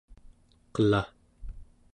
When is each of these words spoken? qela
qela 0.73 1.01